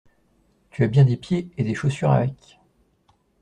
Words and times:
Tu 0.71 0.83
as 0.83 0.87
bien 0.87 1.05
des 1.05 1.15
pieds, 1.15 1.51
et 1.57 1.63
des 1.63 1.75
chaussures 1.75 2.09
avec. 2.09 2.57